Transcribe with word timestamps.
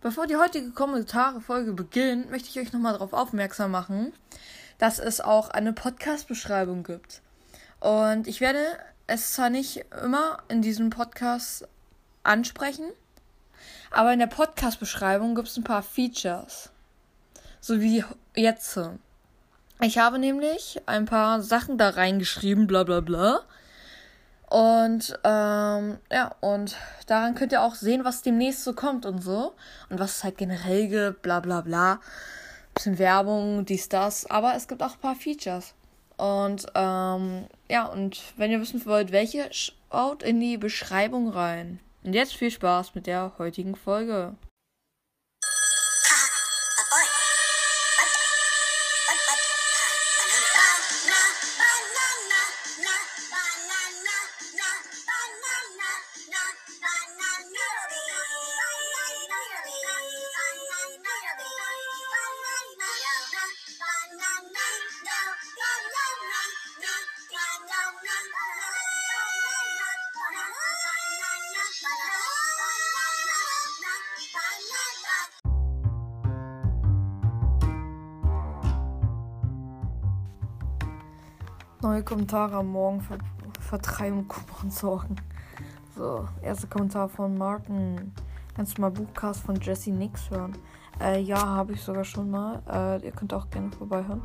Bevor 0.00 0.28
die 0.28 0.36
heutige 0.36 0.70
Kommentare-Folge 0.70 1.72
beginnt, 1.72 2.30
möchte 2.30 2.48
ich 2.48 2.60
euch 2.60 2.72
nochmal 2.72 2.92
darauf 2.92 3.12
aufmerksam 3.12 3.72
machen, 3.72 4.12
dass 4.78 5.00
es 5.00 5.20
auch 5.20 5.50
eine 5.50 5.72
Podcast-Beschreibung 5.72 6.84
gibt. 6.84 7.20
Und 7.80 8.28
ich 8.28 8.40
werde 8.40 8.60
es 9.08 9.32
zwar 9.32 9.50
nicht 9.50 9.84
immer 10.00 10.38
in 10.48 10.62
diesem 10.62 10.90
Podcast 10.90 11.66
ansprechen, 12.22 12.84
aber 13.90 14.12
in 14.12 14.20
der 14.20 14.28
Podcast-Beschreibung 14.28 15.34
gibt 15.34 15.48
es 15.48 15.56
ein 15.56 15.64
paar 15.64 15.82
Features. 15.82 16.70
So 17.60 17.80
wie 17.80 18.04
jetzt. 18.36 18.78
Ich 19.80 19.98
habe 19.98 20.20
nämlich 20.20 20.80
ein 20.86 21.06
paar 21.06 21.42
Sachen 21.42 21.76
da 21.76 21.90
reingeschrieben, 21.90 22.68
bla 22.68 22.84
bla 22.84 23.00
bla. 23.00 23.40
Und 24.50 25.18
ähm, 25.24 25.98
ja, 26.10 26.34
und 26.40 26.76
daran 27.06 27.34
könnt 27.34 27.52
ihr 27.52 27.62
auch 27.62 27.74
sehen, 27.74 28.04
was 28.04 28.22
demnächst 28.22 28.64
so 28.64 28.72
kommt 28.72 29.04
und 29.04 29.22
so. 29.22 29.54
Und 29.90 29.98
was 29.98 30.18
es 30.18 30.24
halt 30.24 30.38
generell 30.38 30.88
gibt, 30.88 31.22
bla 31.22 31.40
bla 31.40 31.60
bla. 31.60 32.00
Bisschen 32.74 32.98
Werbung, 32.98 33.66
dies, 33.66 33.88
das. 33.88 34.26
Aber 34.30 34.54
es 34.54 34.66
gibt 34.66 34.82
auch 34.82 34.94
ein 34.94 35.00
paar 35.00 35.16
Features. 35.16 35.74
Und 36.16 36.66
ähm, 36.74 37.46
ja, 37.70 37.86
und 37.86 38.20
wenn 38.36 38.50
ihr 38.50 38.60
wissen 38.60 38.84
wollt, 38.86 39.12
welche, 39.12 39.48
schaut 39.52 40.22
in 40.22 40.40
die 40.40 40.56
Beschreibung 40.56 41.28
rein. 41.28 41.78
Und 42.02 42.14
jetzt 42.14 42.34
viel 42.34 42.50
Spaß 42.50 42.94
mit 42.94 43.06
der 43.06 43.32
heutigen 43.38 43.76
Folge. 43.76 44.34
Neue 81.80 82.02
Kommentare 82.02 82.56
am 82.56 82.72
Morgen 82.72 83.00
ver 83.00 83.18
vertreiben 83.60 84.26
Kummer 84.26 84.64
und 84.64 84.72
Sorgen. 84.72 85.14
So, 85.94 86.26
erster 86.42 86.66
Kommentar 86.66 87.08
von 87.08 87.38
Martin. 87.38 88.12
Kannst 88.56 88.76
du 88.76 88.82
mal 88.82 88.90
Buchcast 88.90 89.42
von 89.42 89.60
Jesse 89.60 89.92
Nix 89.92 90.28
hören? 90.28 90.56
Äh, 91.00 91.20
ja, 91.20 91.40
habe 91.40 91.74
ich 91.74 91.82
sogar 91.82 92.02
schon 92.02 92.32
mal. 92.32 92.62
Äh, 92.68 93.06
ihr 93.06 93.12
könnt 93.12 93.32
auch 93.32 93.48
gerne 93.50 93.70
vorbeihören. 93.70 94.22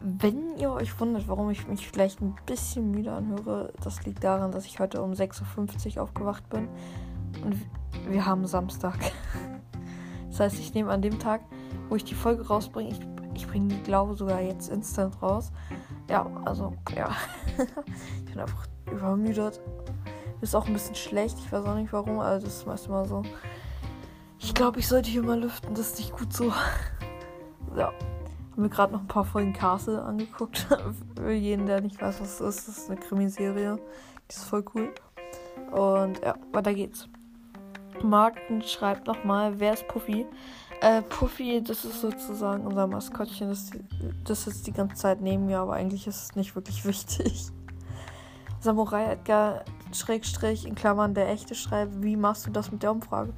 Wenn 0.00 0.56
ihr 0.58 0.72
euch 0.72 0.98
wundert, 0.98 1.28
warum 1.28 1.50
ich 1.50 1.68
mich 1.68 1.86
vielleicht 1.88 2.20
ein 2.20 2.34
bisschen 2.46 2.90
müde 2.90 3.12
anhöre, 3.12 3.72
das 3.84 4.04
liegt 4.04 4.24
daran, 4.24 4.50
dass 4.50 4.66
ich 4.66 4.80
heute 4.80 5.02
um 5.02 5.12
6.50 5.12 5.96
Uhr 5.96 6.02
aufgewacht 6.02 6.48
bin. 6.50 6.66
Und 7.44 7.64
wir 8.08 8.26
haben 8.26 8.44
Samstag. 8.46 8.98
Das 10.28 10.52
heißt, 10.52 10.60
ich 10.60 10.74
nehme 10.74 10.90
an 10.90 11.00
dem 11.00 11.18
Tag, 11.18 11.40
wo 11.88 11.96
ich 11.96 12.04
die 12.04 12.14
Folge 12.14 12.46
rausbringe, 12.46 12.90
ich, 12.90 13.00
ich 13.36 13.46
bringe 13.46 13.68
die, 13.68 13.82
glaube 13.82 14.14
sogar 14.14 14.40
jetzt 14.40 14.68
instant 14.68 15.20
raus. 15.22 15.52
Ja, 16.08 16.26
also, 16.44 16.72
ja. 16.96 17.10
ich 18.24 18.32
bin 18.32 18.40
einfach 18.40 18.66
übermüdet. 18.90 19.60
Ist 20.40 20.54
auch 20.54 20.66
ein 20.66 20.72
bisschen 20.72 20.94
schlecht. 20.94 21.38
Ich 21.38 21.52
weiß 21.52 21.64
auch 21.64 21.74
nicht 21.74 21.92
warum. 21.92 22.18
Also, 22.18 22.46
das 22.46 22.64
ist 22.66 22.86
immer 22.86 23.04
so. 23.04 23.22
Ich 24.38 24.54
glaube, 24.54 24.80
ich 24.80 24.88
sollte 24.88 25.10
hier 25.10 25.22
mal 25.22 25.38
lüften. 25.38 25.74
Das 25.74 25.92
ist 25.92 25.98
nicht 25.98 26.16
gut 26.16 26.32
so. 26.32 26.44
ja. 27.76 27.92
Haben 28.52 28.62
mir 28.62 28.68
gerade 28.70 28.92
noch 28.94 29.00
ein 29.00 29.08
paar 29.08 29.24
Folgen 29.24 29.52
Castle 29.52 30.02
angeguckt. 30.02 30.66
Für 31.16 31.32
jeden, 31.32 31.66
der 31.66 31.80
nicht 31.82 32.00
weiß, 32.00 32.20
was 32.20 32.40
es 32.40 32.56
ist. 32.56 32.68
Das 32.68 32.78
ist 32.78 32.90
eine 32.90 32.98
Krimiserie. 32.98 33.76
Die 34.30 34.34
ist 34.34 34.44
voll 34.44 34.64
cool. 34.74 34.94
Und 35.72 36.22
ja, 36.24 36.34
weiter 36.52 36.72
geht's. 36.72 37.08
Martin 38.02 38.62
schreibt 38.62 39.06
nochmal, 39.06 39.58
wer 39.58 39.72
ist 39.74 39.88
Puffy? 39.88 40.26
Äh, 40.80 41.02
Puffy, 41.02 41.62
das 41.62 41.84
ist 41.84 42.00
sozusagen 42.00 42.66
unser 42.66 42.86
Maskottchen. 42.86 43.48
Das, 43.48 43.70
das 44.24 44.46
ist 44.46 44.66
die 44.66 44.72
ganze 44.72 44.96
Zeit 44.96 45.20
neben 45.20 45.46
mir, 45.46 45.60
aber 45.60 45.74
eigentlich 45.74 46.06
ist 46.06 46.22
es 46.22 46.36
nicht 46.36 46.54
wirklich 46.54 46.84
wichtig. 46.84 47.46
Samurai 48.60 49.12
Edgar, 49.12 49.64
Schrägstrich, 49.92 50.66
in 50.66 50.74
Klammern 50.74 51.14
der 51.14 51.28
echte 51.28 51.54
schreibt, 51.54 52.02
wie 52.02 52.16
machst 52.16 52.46
du 52.46 52.50
das 52.50 52.72
mit 52.72 52.82
der 52.82 52.90
Umfrage? 52.92 53.32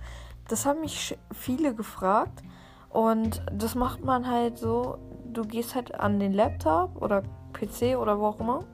Das 0.49 0.67
haben 0.67 0.81
mich 0.81 1.17
viele 1.33 1.75
gefragt. 1.75 2.43
Und 2.91 3.43
das 3.53 3.75
macht 3.75 4.03
man 4.03 4.27
halt 4.27 4.59
so, 4.59 4.99
du 5.27 5.43
gehst 5.43 5.75
halt 5.75 5.95
an 5.95 6.19
den 6.19 6.33
Laptop 6.33 7.01
oder 7.01 7.23
PC 7.53 7.99
oder 7.99 8.19
wo 8.19 8.27
auch 8.27 8.41
immer, 8.41 8.65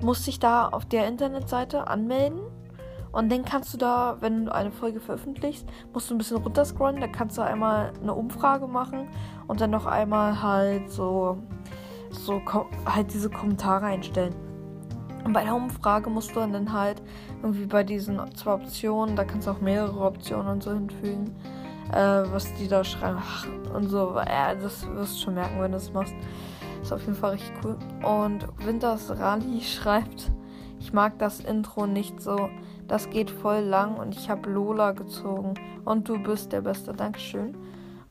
musst 0.00 0.26
dich 0.26 0.38
da 0.38 0.68
auf 0.68 0.86
der 0.86 1.06
Internetseite 1.06 1.86
anmelden 1.86 2.40
und 3.12 3.30
dann 3.30 3.44
kannst 3.44 3.72
du 3.74 3.78
da, 3.78 4.16
wenn 4.20 4.46
du 4.46 4.54
eine 4.54 4.70
Folge 4.70 5.00
veröffentlichst, 5.00 5.66
musst 5.92 6.10
du 6.10 6.14
ein 6.14 6.18
bisschen 6.18 6.38
runterscrollen. 6.38 7.00
Da 7.00 7.08
kannst 7.08 7.38
du 7.38 7.42
einmal 7.42 7.92
eine 8.02 8.14
Umfrage 8.14 8.66
machen 8.66 9.08
und 9.46 9.60
dann 9.60 9.70
noch 9.70 9.86
einmal 9.86 10.42
halt 10.42 10.90
so, 10.90 11.38
so 12.10 12.40
halt 12.86 13.12
diese 13.12 13.30
Kommentare 13.30 13.86
einstellen. 13.86 14.34
Und 15.24 15.32
bei 15.32 15.44
der 15.44 15.54
Umfrage 15.54 16.10
musst 16.10 16.34
du 16.34 16.40
dann 16.40 16.72
halt 16.72 17.02
irgendwie 17.42 17.66
bei 17.66 17.84
diesen 17.84 18.20
zwei 18.34 18.54
Optionen, 18.54 19.16
da 19.16 19.24
kannst 19.24 19.46
du 19.46 19.50
auch 19.50 19.60
mehrere 19.60 20.00
Optionen 20.00 20.48
und 20.48 20.62
so 20.62 20.72
hinfügen, 20.72 21.34
äh, 21.92 22.22
was 22.32 22.52
die 22.54 22.68
da 22.68 22.84
schreiben 22.84 23.22
und 23.74 23.88
so. 23.88 24.16
Ja, 24.16 24.54
das 24.54 24.86
wirst 24.88 25.16
du 25.16 25.24
schon 25.24 25.34
merken, 25.34 25.60
wenn 25.60 25.72
du 25.72 25.78
das 25.78 25.92
machst. 25.92 26.14
Ist 26.82 26.92
auf 26.92 27.02
jeden 27.02 27.14
Fall 27.14 27.32
richtig 27.32 27.52
cool. 27.64 27.76
Und 28.02 28.46
Winters 28.64 29.10
Rally 29.18 29.60
schreibt, 29.62 30.30
ich 30.78 30.92
mag 30.92 31.18
das 31.18 31.40
Intro 31.40 31.86
nicht 31.86 32.20
so. 32.20 32.48
Das 32.88 33.10
geht 33.10 33.30
voll 33.30 33.60
lang 33.60 33.96
und 33.96 34.16
ich 34.16 34.30
habe 34.30 34.50
Lola 34.50 34.92
gezogen. 34.92 35.54
Und 35.84 36.08
du 36.08 36.18
bist 36.18 36.52
der 36.52 36.62
Beste. 36.62 36.94
Dankeschön. 36.94 37.54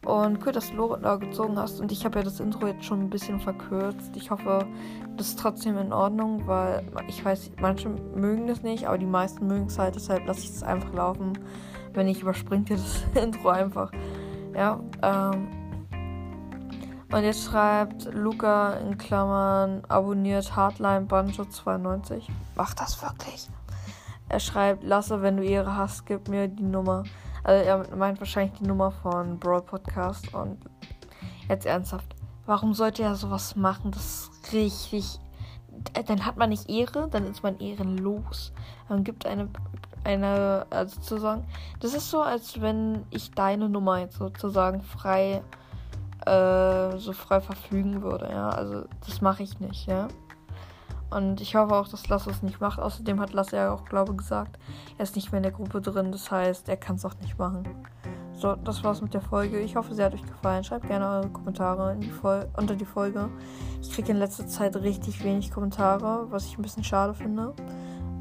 Und 0.05 0.45
cool, 0.45 0.51
dass 0.51 0.69
du 0.69 0.75
Lola 0.75 1.15
gezogen 1.15 1.57
hast. 1.57 1.81
Und 1.81 1.91
ich 1.91 2.05
habe 2.05 2.19
ja 2.19 2.23
das 2.23 2.39
Intro 2.39 2.67
jetzt 2.67 2.85
schon 2.85 3.01
ein 3.01 3.09
bisschen 3.09 3.39
verkürzt. 3.39 4.15
Ich 4.15 4.29
hoffe, 4.29 4.67
das 5.17 5.29
ist 5.29 5.39
trotzdem 5.39 5.77
in 5.77 5.91
Ordnung, 5.91 6.45
weil 6.45 6.83
ich 7.07 7.25
weiß, 7.25 7.51
manche 7.59 7.89
mögen 7.89 8.47
das 8.47 8.61
nicht, 8.61 8.87
aber 8.87 8.99
die 8.99 9.07
meisten 9.07 9.47
mögen 9.47 9.65
es 9.65 9.79
halt. 9.79 9.95
Deshalb 9.95 10.25
lasse 10.27 10.41
ich 10.41 10.51
es 10.51 10.63
einfach 10.63 10.93
laufen. 10.93 11.33
Wenn 11.93 12.07
ich 12.07 12.21
überspringe 12.21 12.65
das 12.69 13.03
Intro 13.21 13.49
einfach. 13.49 13.91
Ja, 14.55 14.79
ähm. 15.01 15.47
Und 17.09 17.23
jetzt 17.23 17.45
schreibt 17.45 18.13
Luca 18.13 18.73
in 18.73 18.97
Klammern 18.97 19.81
abonniert 19.87 20.55
Hardline 20.55 21.05
Banjo 21.05 21.45
92. 21.45 22.29
Macht 22.55 22.81
das 22.81 23.01
wirklich? 23.01 23.47
Er 24.29 24.39
schreibt, 24.39 24.83
Lasse, 24.83 25.21
wenn 25.21 25.37
du 25.37 25.43
Ehre 25.43 25.75
hast, 25.75 26.05
gib 26.05 26.27
mir 26.27 26.47
die 26.47 26.63
Nummer. 26.63 27.03
Also 27.43 27.65
er 27.65 27.95
meint 27.95 28.19
wahrscheinlich 28.19 28.59
die 28.59 28.67
Nummer 28.67 28.91
von 28.91 29.39
Brawl 29.39 29.61
Podcast. 29.61 30.33
Und 30.33 30.57
jetzt 31.47 31.65
ernsthaft, 31.65 32.15
warum 32.45 32.73
sollte 32.73 33.03
er 33.03 33.15
sowas 33.15 33.55
machen? 33.55 33.91
Das 33.91 34.29
ist 34.29 34.53
richtig. 34.53 35.19
Dann 36.07 36.25
hat 36.25 36.37
man 36.37 36.49
nicht 36.49 36.69
Ehre, 36.69 37.07
dann 37.09 37.25
ist 37.25 37.43
man 37.43 37.59
ehrenlos. 37.59 38.51
Man 38.89 39.03
gibt 39.03 39.25
eine, 39.25 39.47
eine, 40.03 40.65
also 40.69 40.95
sozusagen, 40.95 41.45
das 41.79 41.93
ist 41.93 42.09
so, 42.09 42.21
als 42.21 42.59
wenn 42.59 43.05
ich 43.11 43.31
deine 43.31 43.69
Nummer 43.69 43.99
jetzt 43.99 44.17
sozusagen 44.17 44.81
frei, 44.81 45.43
äh, 46.25 46.97
so 46.97 47.13
frei 47.13 47.39
verfügen 47.39 48.01
würde, 48.01 48.29
ja. 48.29 48.49
Also 48.49 48.85
das 49.05 49.21
mache 49.21 49.43
ich 49.43 49.59
nicht, 49.59 49.87
ja. 49.87 50.07
Und 51.09 51.39
ich 51.39 51.55
hoffe 51.55 51.73
auch, 51.75 51.87
dass 51.87 52.09
Lasse 52.09 52.29
es 52.29 52.43
nicht 52.43 52.59
macht. 52.59 52.79
Außerdem 52.79 53.19
hat 53.19 53.33
Lasse 53.33 53.55
ja 53.55 53.71
auch, 53.71 53.85
glaube 53.85 54.11
ich, 54.11 54.17
gesagt, 54.17 54.59
er 54.97 55.03
ist 55.03 55.15
nicht 55.15 55.31
mehr 55.31 55.37
in 55.37 55.43
der 55.43 55.51
Gruppe 55.51 55.79
drin. 55.81 56.11
Das 56.11 56.29
heißt, 56.29 56.67
er 56.67 56.77
kann 56.77 56.97
es 56.97 57.05
auch 57.05 57.15
nicht 57.21 57.37
machen. 57.37 57.63
So, 58.33 58.55
das 58.55 58.83
war's 58.83 59.01
mit 59.01 59.13
der 59.13 59.21
Folge. 59.21 59.59
Ich 59.59 59.75
hoffe, 59.75 59.95
sie 59.95 60.03
hat 60.03 60.13
euch 60.13 60.25
gefallen. 60.25 60.63
Schreibt 60.63 60.87
gerne 60.87 61.07
eure 61.07 61.29
Kommentare 61.29 61.95
die 61.95 62.11
unter 62.55 62.75
die 62.75 62.85
Folge. 62.85 63.29
Ich 63.81 63.91
kriege 63.91 64.11
in 64.11 64.17
letzter 64.17 64.45
Zeit 64.47 64.75
richtig 64.75 65.23
wenig 65.23 65.49
Kommentare, 65.49 66.27
was 66.29 66.45
ich 66.45 66.57
ein 66.57 66.61
bisschen 66.61 66.83
schade 66.83 67.13
finde. 67.13 67.53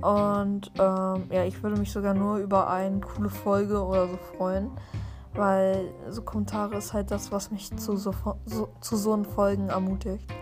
Und 0.00 0.71
ähm, 0.79 1.25
ja, 1.31 1.44
ich 1.44 1.62
würde 1.62 1.79
mich 1.79 1.93
sogar 1.93 2.15
nur 2.15 2.39
über 2.39 2.71
eine 2.71 3.00
coole 3.00 3.29
Folge 3.29 3.85
oder 3.85 4.09
so 4.09 4.17
freuen. 4.37 4.71
Weil 5.35 5.91
so 6.09 6.23
Kommentare 6.23 6.77
ist 6.77 6.94
halt 6.94 7.11
das, 7.11 7.31
was 7.31 7.50
mich 7.50 7.77
zu 7.77 7.97
so, 7.97 8.15
so, 8.47 8.69
zu 8.81 8.97
so 8.97 9.23
Folgen 9.25 9.69
ermutigt. 9.69 10.32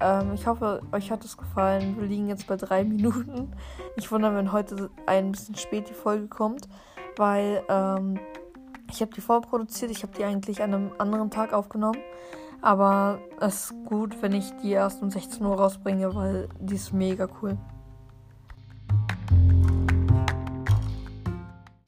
Ähm, 0.00 0.34
ich 0.34 0.46
hoffe, 0.46 0.82
euch 0.92 1.10
hat 1.10 1.24
es 1.24 1.36
gefallen. 1.36 1.96
Wir 1.98 2.06
liegen 2.06 2.28
jetzt 2.28 2.46
bei 2.46 2.56
drei 2.56 2.84
Minuten. 2.84 3.52
Ich 3.96 4.10
wundere, 4.10 4.34
wenn 4.36 4.52
heute 4.52 4.90
ein 5.06 5.32
bisschen 5.32 5.56
spät 5.56 5.88
die 5.88 5.94
Folge 5.94 6.28
kommt, 6.28 6.68
weil 7.16 7.62
ähm, 7.68 8.18
ich 8.90 9.00
habe 9.00 9.12
die 9.12 9.20
vorproduziert. 9.20 9.90
Ich 9.90 10.02
habe 10.02 10.12
die 10.16 10.24
eigentlich 10.24 10.62
an 10.62 10.74
einem 10.74 10.92
anderen 10.98 11.30
Tag 11.30 11.52
aufgenommen. 11.52 12.00
Aber 12.60 13.20
es 13.40 13.70
ist 13.70 13.84
gut, 13.84 14.20
wenn 14.20 14.32
ich 14.32 14.50
die 14.62 14.72
erst 14.72 15.02
um 15.02 15.10
16 15.10 15.44
Uhr 15.44 15.56
rausbringe, 15.56 16.14
weil 16.14 16.48
die 16.58 16.74
ist 16.74 16.92
mega 16.92 17.28
cool. 17.40 17.56